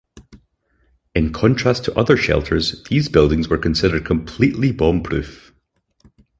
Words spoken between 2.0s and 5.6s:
shelters, these buildings were considered completely bomb-proof.